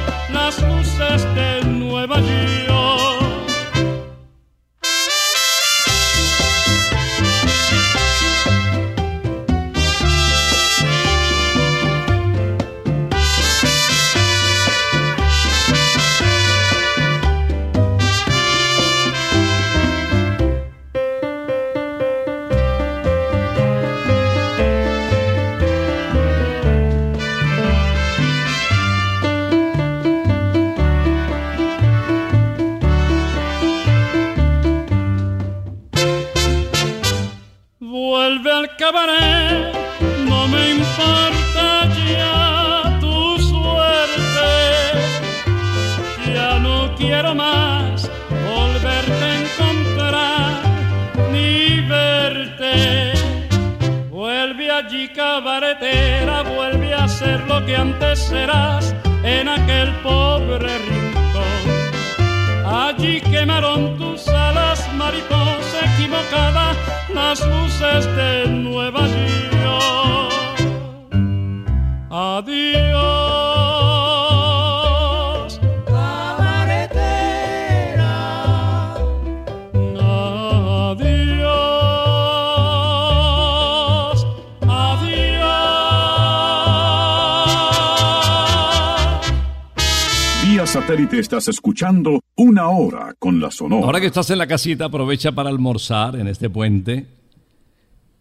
escuchando 91.74 92.20
Una 92.36 92.68
Hora 92.68 93.16
con 93.18 93.40
la 93.40 93.50
Sonora. 93.50 93.84
Ahora 93.84 94.00
que 94.00 94.06
estás 94.06 94.30
en 94.30 94.38
la 94.38 94.46
casita, 94.46 94.84
aprovecha 94.84 95.32
para 95.32 95.50
almorzar 95.50 96.14
en 96.14 96.28
este 96.28 96.48
puente, 96.48 97.08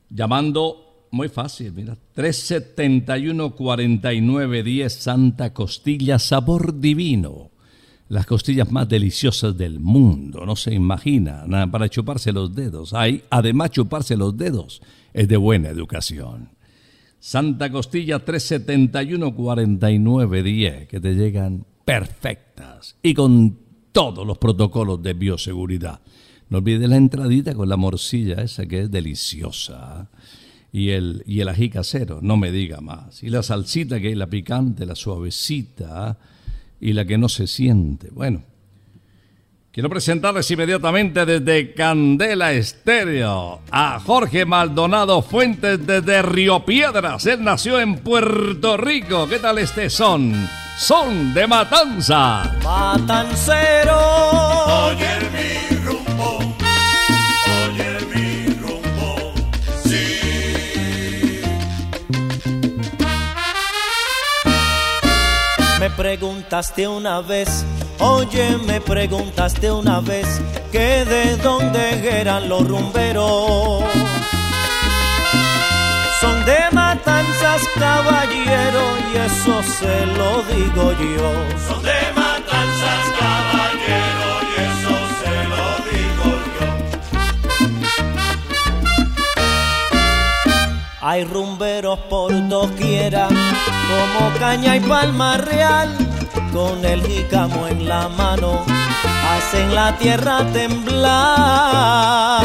llamando, 0.09 1.05
muy 1.11 1.29
fácil, 1.29 1.71
mira, 1.71 1.95
371-4910 2.15 4.89
Santa 4.89 5.53
Costilla, 5.53 6.17
sabor 6.17 6.79
divino. 6.79 7.51
Las 8.09 8.25
costillas 8.25 8.71
más 8.71 8.89
deliciosas 8.89 9.55
del 9.55 9.79
mundo, 9.79 10.47
no 10.47 10.55
se 10.55 10.73
imagina, 10.73 11.43
nada 11.45 11.67
para 11.67 11.87
chuparse 11.89 12.31
los 12.31 12.55
dedos. 12.55 12.95
Hay, 12.95 13.23
además, 13.29 13.69
chuparse 13.69 14.17
los 14.17 14.35
dedos 14.35 14.81
es 15.13 15.27
de 15.27 15.37
buena 15.37 15.69
educación. 15.69 16.49
Santa 17.19 17.71
Costilla 17.71 18.25
371-4910, 18.25 20.87
que 20.87 20.99
te 20.99 21.13
llegan 21.13 21.67
perfectas 21.85 22.95
y 23.01 23.13
con 23.13 23.57
todos 23.91 24.25
los 24.25 24.37
protocolos 24.37 25.01
de 25.01 25.13
bioseguridad. 25.13 25.99
No 26.49 26.59
olvides 26.59 26.89
la 26.89 26.97
entradita 26.97 27.53
con 27.53 27.69
la 27.69 27.77
morcilla 27.77 28.41
esa 28.41 28.65
que 28.65 28.81
es 28.81 28.91
deliciosa. 28.91 30.09
Y 30.71 30.89
el, 30.89 31.23
y 31.27 31.39
el 31.39 31.49
ají 31.49 31.69
casero, 31.69 32.19
no 32.21 32.35
me 32.35 32.51
diga 32.51 32.81
más. 32.81 33.21
Y 33.21 33.29
la 33.29 33.43
salsita 33.43 33.99
que 33.99 34.11
es 34.11 34.17
la 34.17 34.27
picante, 34.27 34.87
la 34.87 34.95
suavecita 34.95 36.17
y 36.81 36.93
la 36.93 37.05
que 37.05 37.17
no 37.17 37.29
se 37.29 37.45
siente. 37.45 38.09
Bueno, 38.11 38.41
quiero 39.71 39.87
presentarles 39.87 40.49
inmediatamente 40.49 41.27
desde 41.27 41.73
Candela 41.75 42.53
Estéreo 42.53 43.61
a 43.69 43.99
Jorge 43.99 44.45
Maldonado 44.45 45.21
Fuentes 45.21 45.85
desde 45.85 46.23
Río 46.23 46.65
Piedras. 46.65 47.27
Él 47.27 47.43
nació 47.43 47.79
en 47.79 47.99
Puerto 47.99 48.75
Rico. 48.75 49.27
¿Qué 49.27 49.37
tal 49.37 49.59
este 49.59 49.91
son? 49.91 50.33
Son 50.77 51.33
de 51.33 51.47
Matanza. 51.47 52.43
Matancero. 52.63 53.97
Oye 54.87 55.19
mi 55.31 55.75
rumbo, 55.77 56.39
oye 57.67 57.91
mi 58.13 58.53
rumbo, 58.55 59.33
sí. 59.83 60.05
Me 65.79 65.89
preguntaste 65.91 66.87
una 66.87 67.21
vez, 67.21 67.65
oye, 67.99 68.57
me 68.65 68.81
preguntaste 68.81 69.71
una 69.71 69.99
vez 70.01 70.41
que 70.71 71.05
de 71.05 71.37
dónde 71.37 72.19
eran 72.19 72.49
los 72.49 72.67
rumberos. 72.67 73.83
Son 76.23 76.39
de 76.45 76.59
matanzas, 76.71 77.61
caballero, 77.77 78.83
y 79.11 79.17
eso 79.17 79.61
se 79.61 80.05
lo 80.05 80.41
digo 80.43 80.93
yo. 80.93 81.29
Son 81.67 81.83
de 81.83 82.01
matanzas, 82.15 83.01
caballero, 83.19 84.29
y 84.49 84.51
eso 84.69 84.95
se 85.19 85.35
lo 85.51 85.65
digo 85.91 86.29
yo. 86.55 86.67
Hay 91.01 91.21
rumberos 91.25 91.99
por 92.09 92.31
doquiera, 92.47 93.27
como 93.89 94.21
caña 94.39 94.77
y 94.77 94.79
palma 94.79 95.35
real, 95.35 95.89
con 96.53 96.85
el 96.85 97.05
jícamo 97.05 97.67
en 97.67 97.89
la 97.89 98.07
mano, 98.07 98.63
hacen 99.29 99.75
la 99.75 99.97
tierra 99.97 100.45
temblar. 100.53 102.43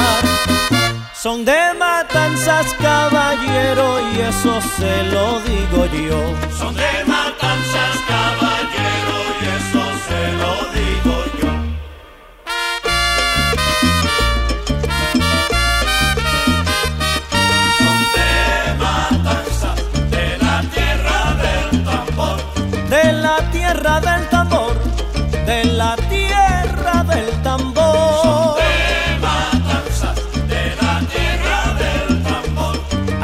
Son 1.21 1.45
de 1.45 1.75
matanzas, 1.77 2.73
caballero, 2.75 3.99
y 4.15 4.21
eso 4.21 4.61
se 4.77 5.03
lo 5.15 5.41
digo 5.41 5.87
yo. 5.87 6.21
Son 6.57 6.73
de 6.77 7.05
matanzas, 7.07 7.95
caballero, 8.07 9.17
y 9.41 9.45
eso 9.59 9.83
se 10.07 10.23
lo 10.41 10.53
digo 10.79 11.15
yo. 11.33 11.38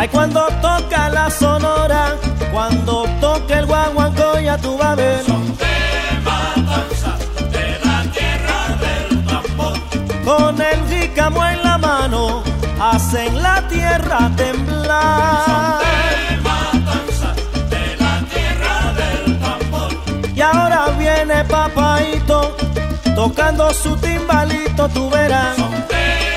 Ay, 0.04 0.10
cuando 0.10 0.46
toca 0.60 1.08
la 1.08 1.30
sonora, 1.30 2.16
cuando 2.52 3.06
toca 3.22 3.58
el 3.58 3.64
guaguancó, 3.64 4.38
ya 4.38 4.58
tú 4.58 4.76
vas 4.76 4.88
a 4.88 4.94
ver. 4.96 5.24
Son 5.24 5.56
de 5.56 5.64
de 7.56 7.78
la 7.82 8.02
tierra 8.12 8.58
del 8.84 9.24
tambor. 9.24 9.78
Con 10.22 10.60
el 10.60 10.78
jícamo 10.90 11.42
en 11.46 11.62
la 11.62 11.78
mano, 11.78 12.42
hacen 12.78 13.42
la 13.42 13.66
tierra 13.68 14.30
temblar. 14.36 15.80
De 15.80 16.36
matanzas, 16.42 17.36
de 17.70 17.96
la 17.96 18.20
tierra 18.28 18.92
del 19.00 19.40
tambor. 19.40 19.90
Y 20.36 20.40
ahora 20.42 20.90
viene 20.98 21.44
papaito, 21.46 22.54
tocando 23.14 23.72
su 23.72 23.96
timbalito, 23.96 24.86
tú 24.90 25.08
verás. 25.08 25.56
Son 25.56 25.70
de 25.70 26.33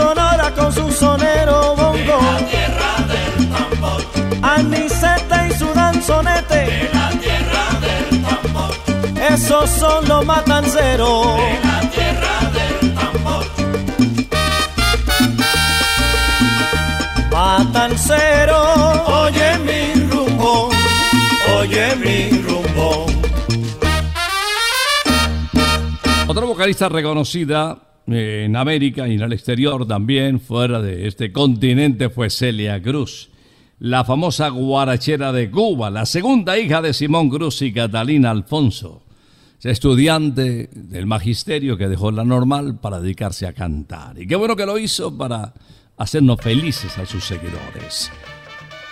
sonora 0.00 0.46
con 0.58 0.72
su 0.72 0.90
sonero 0.92 1.56
De 1.76 1.82
bongo. 1.82 2.16
la 2.32 2.38
tierra 2.52 2.92
del 3.12 3.34
tambor. 3.54 4.00
Anicete 4.56 5.38
y 5.50 5.52
su 5.58 5.68
danzonete. 5.74 6.60
De 6.72 6.90
la 6.98 7.08
tierra 7.24 7.64
del 7.86 8.22
tambor. 8.28 8.72
Esos 9.34 9.70
son 9.70 10.08
los 10.08 10.22
matanceros. 10.24 11.36
De 11.36 11.58
la 11.68 11.80
tierra 11.96 12.36
del 12.56 12.94
tambor. 12.94 13.44
Matancero, 17.32 18.58
oye 19.22 19.58
mi 19.66 19.82
rumbo, 20.10 20.70
oye 21.58 21.96
mi 21.96 22.42
rumbo. 22.42 23.06
Otra 26.26 26.44
vocalista 26.44 26.88
reconocida 26.88 27.76
en 28.10 28.56
América 28.56 29.06
y 29.08 29.14
en 29.14 29.22
el 29.22 29.32
exterior 29.32 29.86
también, 29.86 30.40
fuera 30.40 30.82
de 30.82 31.06
este 31.06 31.32
continente, 31.32 32.10
fue 32.10 32.30
Celia 32.30 32.80
Cruz, 32.82 33.30
la 33.78 34.04
famosa 34.04 34.48
guarachera 34.48 35.32
de 35.32 35.50
Cuba, 35.50 35.90
la 35.90 36.06
segunda 36.06 36.58
hija 36.58 36.82
de 36.82 36.92
Simón 36.92 37.30
Cruz 37.30 37.62
y 37.62 37.72
Catalina 37.72 38.30
Alfonso, 38.30 39.02
estudiante 39.62 40.68
del 40.72 41.06
magisterio 41.06 41.76
que 41.76 41.88
dejó 41.88 42.10
la 42.10 42.24
normal 42.24 42.78
para 42.80 43.00
dedicarse 43.00 43.46
a 43.46 43.52
cantar. 43.52 44.18
Y 44.18 44.26
qué 44.26 44.36
bueno 44.36 44.56
que 44.56 44.66
lo 44.66 44.78
hizo 44.78 45.16
para 45.16 45.52
hacernos 45.96 46.40
felices 46.40 46.96
a 46.98 47.06
sus 47.06 47.24
seguidores. 47.24 48.10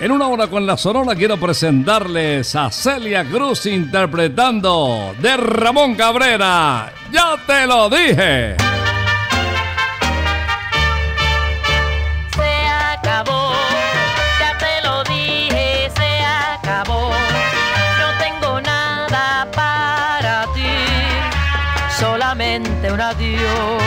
En 0.00 0.12
una 0.12 0.28
hora 0.28 0.46
con 0.46 0.64
la 0.64 0.76
Sonora 0.76 1.16
quiero 1.16 1.36
presentarles 1.38 2.54
a 2.54 2.70
Celia 2.70 3.24
Cruz 3.24 3.66
interpretando 3.66 5.12
de 5.20 5.36
Ramón 5.36 5.96
Cabrera. 5.96 6.92
Ya 7.12 7.34
te 7.44 7.66
lo 7.66 7.90
dije. 7.90 8.77
Adiós. 23.10 23.77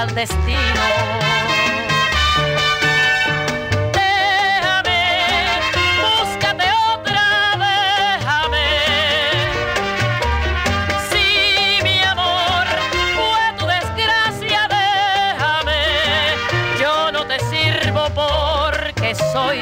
Al 0.00 0.14
destino. 0.14 0.82
Déjame, 3.92 5.02
búscate 6.00 6.64
otra, 6.94 7.26
déjame. 7.66 8.68
Si 11.10 11.82
mi 11.82 12.02
amor 12.02 12.64
fue 13.14 13.44
tu 13.58 13.66
desgracia, 13.66 14.60
déjame. 14.78 15.82
Yo 16.80 17.12
no 17.12 17.26
te 17.26 17.38
sirvo 17.50 18.08
porque 18.14 19.14
soy 19.14 19.60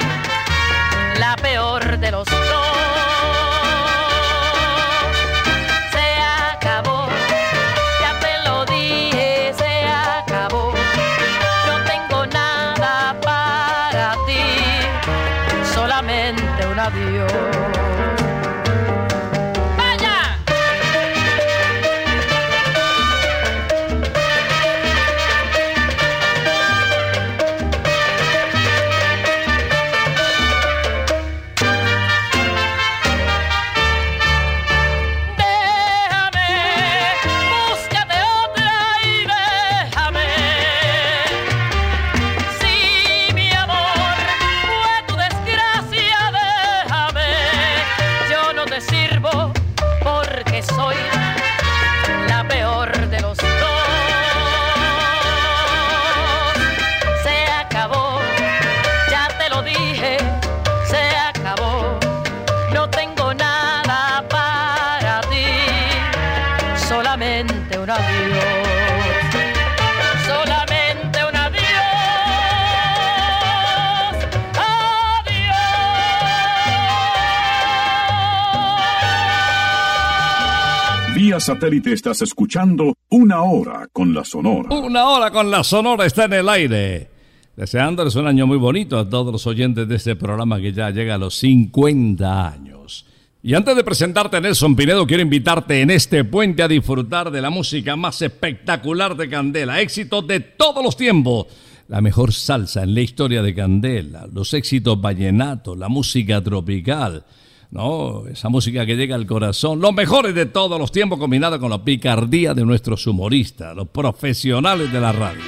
Satélite 81.40 81.92
estás 81.92 82.22
escuchando 82.22 82.94
Una 83.10 83.42
Hora 83.42 83.88
con 83.92 84.12
la 84.12 84.24
Sonora. 84.24 84.74
Una 84.74 85.08
hora 85.08 85.30
con 85.30 85.50
la 85.50 85.62
Sonora 85.62 86.06
está 86.06 86.24
en 86.24 86.32
el 86.32 86.48
aire. 86.48 87.10
Deseándoles 87.56 88.14
un 88.14 88.26
año 88.26 88.46
muy 88.46 88.56
bonito 88.56 88.98
a 88.98 89.08
todos 89.08 89.32
los 89.32 89.46
oyentes 89.46 89.88
de 89.88 89.96
este 89.96 90.16
programa 90.16 90.60
que 90.60 90.72
ya 90.72 90.90
llega 90.90 91.14
a 91.14 91.18
los 91.18 91.34
50 91.36 92.48
años. 92.48 93.06
Y 93.42 93.54
antes 93.54 93.76
de 93.76 93.84
presentarte 93.84 94.40
Nelson 94.40 94.74
Pinedo, 94.74 95.06
quiero 95.06 95.22
invitarte 95.22 95.80
en 95.80 95.90
este 95.90 96.24
puente 96.24 96.62
a 96.62 96.68
disfrutar 96.68 97.30
de 97.30 97.40
la 97.40 97.50
música 97.50 97.96
más 97.96 98.20
espectacular 98.22 99.16
de 99.16 99.28
Candela. 99.28 99.80
Éxitos 99.80 100.26
de 100.26 100.40
todos 100.40 100.84
los 100.84 100.96
tiempos. 100.96 101.46
La 101.88 102.00
mejor 102.00 102.32
salsa 102.32 102.82
en 102.82 102.94
la 102.94 103.00
historia 103.00 103.42
de 103.42 103.54
Candela. 103.54 104.26
Los 104.32 104.54
éxitos 104.54 105.00
vallenatos, 105.00 105.78
la 105.78 105.88
música 105.88 106.42
tropical. 106.42 107.24
¿No? 107.70 108.26
Esa 108.26 108.48
música 108.48 108.86
que 108.86 108.96
llega 108.96 109.14
al 109.14 109.26
corazón, 109.26 109.80
los 109.80 109.92
mejores 109.92 110.34
de 110.34 110.46
todos 110.46 110.78
los 110.78 110.92
tiempos 110.92 111.18
combinada 111.18 111.58
con 111.58 111.70
la 111.70 111.84
picardía 111.84 112.54
de 112.54 112.64
nuestros 112.64 113.06
humoristas, 113.06 113.74
los 113.76 113.88
profesionales 113.88 114.92
de 114.92 115.00
la 115.00 115.12
radio. 115.12 115.42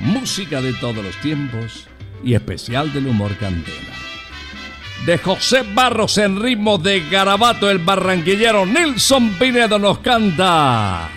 Música 0.00 0.60
de 0.60 0.72
todos 0.74 0.96
los 0.96 1.16
tiempos 1.20 1.86
y 2.24 2.34
especial 2.34 2.92
del 2.92 3.06
humor 3.06 3.36
candela. 3.36 3.90
De 5.06 5.16
José 5.16 5.64
Barros 5.74 6.18
en 6.18 6.40
ritmo 6.42 6.76
de 6.76 7.00
Garabato, 7.08 7.70
el 7.70 7.78
barranquillero 7.78 8.66
Nelson 8.66 9.30
Pinedo 9.38 9.78
nos 9.78 9.98
canta. 10.00 11.08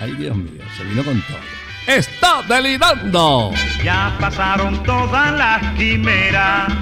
Ay 0.00 0.12
Dios 0.12 0.36
mío, 0.36 0.62
se 0.76 0.84
vino 0.84 1.02
con 1.02 1.20
todo. 1.22 1.38
Está 1.86 2.42
delirando. 2.48 3.50
Ya 3.82 4.16
pasaron 4.20 4.82
todas 4.84 5.36
las 5.36 5.74
quimeras, 5.74 6.72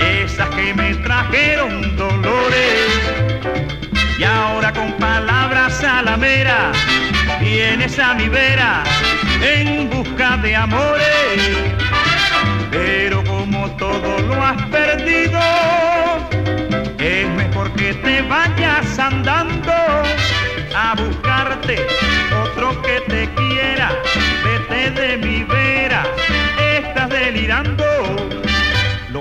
esas 0.00 0.48
que 0.50 0.74
me 0.74 0.94
trajeron 0.96 1.96
dolores. 1.96 2.90
Y 4.18 4.24
ahora 4.24 4.72
con 4.72 4.92
palabras 4.94 5.82
a 5.84 6.02
la 6.02 6.16
mera, 6.16 6.72
vienes 7.40 7.98
a 7.98 8.14
mi 8.14 8.28
vera 8.28 8.82
en 9.42 9.88
busca 9.90 10.36
de 10.38 10.56
amores. 10.56 11.40
Pero 12.70 13.24
como 13.24 13.70
todo 13.76 14.18
lo 14.20 14.42
has 14.42 14.62
perdido, 14.66 15.40
es 16.98 17.28
mejor 17.28 17.72
que 17.72 17.94
te 17.94 18.22
vayas 18.22 18.98
andando 18.98 19.72
a 20.74 20.94
buscarte 20.94 21.86
otro 22.42 22.80
que 22.82 23.00
te 23.08 23.28
quiera. 23.34 23.90
Vete 24.44 24.90
de 24.90 25.16
mi 25.18 25.39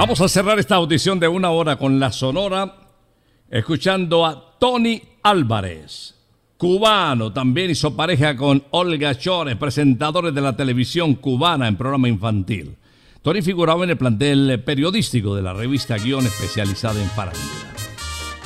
Vamos 0.00 0.22
a 0.22 0.28
cerrar 0.28 0.58
esta 0.58 0.76
audición 0.76 1.20
de 1.20 1.28
una 1.28 1.50
hora 1.50 1.76
con 1.76 2.00
la 2.00 2.10
Sonora, 2.10 2.74
escuchando 3.50 4.24
a 4.24 4.56
Tony 4.58 5.02
Álvarez, 5.22 6.14
cubano, 6.56 7.34
también 7.34 7.70
hizo 7.70 7.94
pareja 7.94 8.34
con 8.34 8.64
Olga 8.70 9.14
Chores, 9.18 9.56
presentadores 9.56 10.34
de 10.34 10.40
la 10.40 10.56
televisión 10.56 11.16
cubana 11.16 11.68
en 11.68 11.76
programa 11.76 12.08
infantil. 12.08 12.78
Tony 13.20 13.42
figuraba 13.42 13.84
en 13.84 13.90
el 13.90 13.98
plantel 13.98 14.62
periodístico 14.64 15.36
de 15.36 15.42
la 15.42 15.52
revista 15.52 15.98
Guión 15.98 16.24
especializada 16.24 16.98
en 16.98 17.10
farándula. 17.10 17.74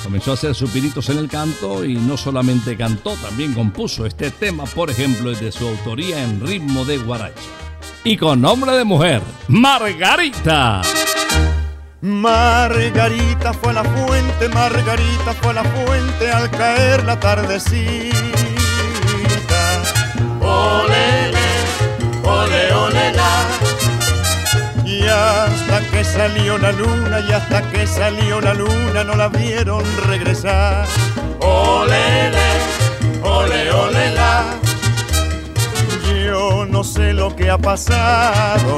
Comenzó 0.03 0.31
a 0.31 0.33
hacer 0.33 0.55
sus 0.55 0.71
pinitos 0.71 1.09
en 1.09 1.19
el 1.19 1.29
canto 1.29 1.85
y 1.85 1.95
no 1.95 2.17
solamente 2.17 2.75
cantó, 2.75 3.13
también 3.13 3.53
compuso 3.53 4.05
este 4.05 4.29
tema, 4.29 4.65
por 4.65 4.89
ejemplo, 4.89 5.31
de 5.31 5.53
su 5.53 5.65
autoría 5.65 6.21
en 6.21 6.45
ritmo 6.45 6.83
de 6.83 6.97
guaracha. 6.97 7.39
Y 8.03 8.17
con 8.17 8.41
nombre 8.41 8.73
de 8.73 8.83
mujer, 8.83 9.21
Margarita. 9.47 10.81
Margarita 12.05 13.51
fue 13.51 13.73
la 13.73 13.83
fuente, 13.83 14.47
Margarita 14.49 15.33
fue 15.41 15.55
la 15.55 15.63
fuente 15.63 16.29
al 16.31 16.51
caer 16.51 17.03
la 17.03 17.19
tardecita. 17.19 18.15
Olele, 20.39 21.49
ole, 22.23 22.73
ole, 22.73 23.11
la. 23.11 23.47
Y 24.85 25.01
hasta 25.07 25.79
que 25.89 26.03
salió 26.03 26.59
la 26.59 26.73
luna, 26.73 27.21
y 27.27 27.31
hasta 27.31 27.63
que 27.71 27.87
salió 27.87 28.39
la 28.39 28.53
luna, 28.53 29.03
no 29.03 29.15
la 29.15 29.29
vieron 29.29 29.83
regresar. 30.05 30.85
Olele, 31.39 32.51
ole, 33.23 33.71
ole, 33.71 34.11
la. 34.11 34.43
Yo 36.23 36.67
no 36.69 36.83
sé 36.83 37.13
lo 37.13 37.35
que 37.35 37.49
ha 37.49 37.57
pasado, 37.57 38.77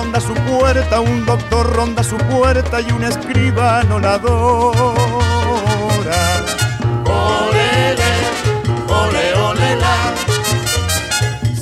ronda 0.00 0.18
su 0.18 0.32
puerta, 0.32 1.00
un 1.00 1.26
doctor 1.26 1.76
ronda 1.76 2.02
su 2.02 2.16
puerta 2.16 2.80
y 2.80 2.90
un 2.90 3.04
escribano 3.04 3.98
la 3.98 4.14
adora. 4.14 4.82
Ole, 7.04 7.96
ole, 8.88 9.76
la. 9.76 9.96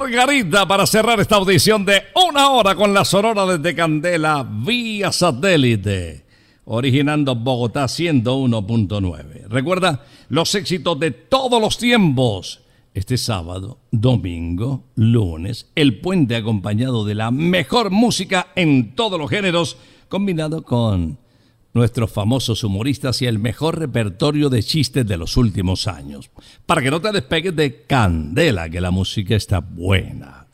Margarita 0.04 0.68
para 0.68 0.86
cerrar 0.86 1.18
esta 1.18 1.36
audición 1.36 1.86
de 1.86 2.02
una 2.28 2.50
hora 2.50 2.74
con 2.74 2.92
la 2.92 3.06
Sonora 3.06 3.46
desde 3.46 3.74
Candela 3.74 4.46
vía 4.46 5.10
satélite, 5.10 6.26
originando 6.66 7.34
Bogotá 7.34 7.86
101.9. 7.86 9.48
Recuerda 9.48 10.04
los 10.28 10.54
éxitos 10.56 11.00
de 11.00 11.10
todos 11.10 11.58
los 11.58 11.78
tiempos. 11.78 12.60
Este 12.92 13.16
sábado, 13.16 13.78
domingo, 13.90 14.84
lunes, 14.94 15.70
el 15.74 15.98
puente 16.00 16.36
acompañado 16.36 17.06
de 17.06 17.14
la 17.14 17.30
mejor 17.30 17.90
música 17.90 18.48
en 18.56 18.94
todos 18.94 19.18
los 19.18 19.30
géneros, 19.30 19.78
combinado 20.10 20.64
con 20.64 21.16
nuestros 21.74 22.10
famosos 22.10 22.62
humoristas 22.64 23.20
y 23.20 23.26
el 23.26 23.38
mejor 23.38 23.78
repertorio 23.78 24.48
de 24.48 24.62
chistes 24.62 25.06
de 25.06 25.16
los 25.16 25.36
últimos 25.36 25.86
años. 25.88 26.30
Para 26.64 26.80
que 26.80 26.90
no 26.90 27.00
te 27.00 27.12
despegues 27.12 27.54
de 27.54 27.82
Candela, 27.82 28.70
que 28.70 28.80
la 28.80 28.92
música 28.92 29.34
está 29.34 29.58
buena. 29.58 30.46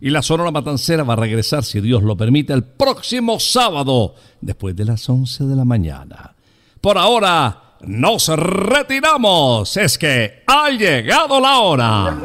Y 0.00 0.10
la 0.10 0.22
Sonora 0.22 0.52
Matancera 0.52 1.02
va 1.02 1.14
a 1.14 1.16
regresar, 1.16 1.64
si 1.64 1.80
Dios 1.80 2.04
lo 2.04 2.16
permite, 2.16 2.52
el 2.52 2.62
próximo 2.62 3.40
sábado, 3.40 4.14
después 4.40 4.76
de 4.76 4.84
las 4.84 5.08
11 5.08 5.44
de 5.44 5.56
la 5.56 5.64
mañana. 5.64 6.36
Por 6.80 6.96
ahora, 6.96 7.68
nos 7.80 8.28
retiramos. 8.28 9.76
Es 9.76 9.98
que 9.98 10.44
ha 10.46 10.70
llegado 10.70 11.40
la 11.40 11.58
hora. 11.58 12.18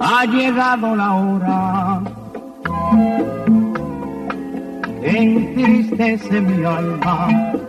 Ha 0.00 0.24
llegado 0.24 0.96
la 0.96 1.14
hora. 1.14 2.02
Entristece 5.02 6.40
mi 6.40 6.64
alma. 6.64 7.68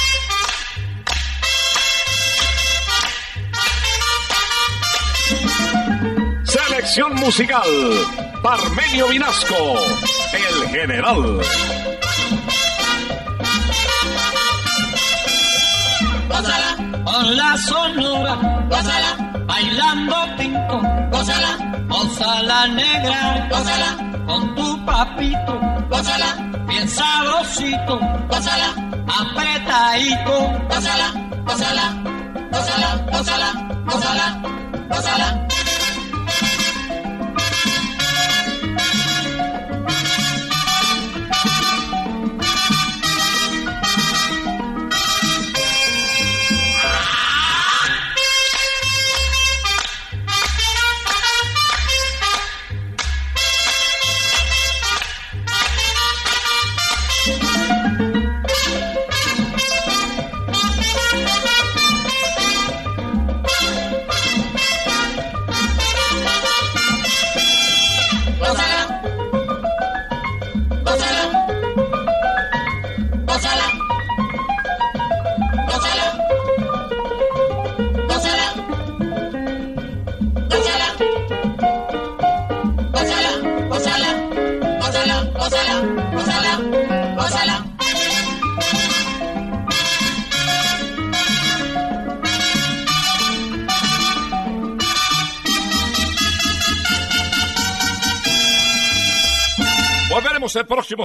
Musical, 7.21 7.61
Parmenio 8.41 9.07
Vinasco, 9.09 9.55
el 10.33 10.69
general. 10.69 11.39
con 17.05 17.35
la 17.37 17.57
sonora, 17.57 18.35
bailando 19.45 20.15
tinto, 20.37 20.81
gózala, 21.11 21.57
gózala 21.87 22.67
negra, 22.67 23.47
gózala, 23.49 24.25
con 24.25 24.55
tu 24.55 24.85
papito, 24.85 25.59
gózala, 25.89 26.35
bien 26.67 26.89
sabrosito, 26.89 27.99
gózala, 28.29 28.73
apretadito, 29.19 30.35
gózala, 30.69 31.07
gózala, 31.45 31.85
gózala, 32.51 33.05
gózala, 33.11 33.53
gózala. 33.85 34.41
Gózala, 34.89 35.50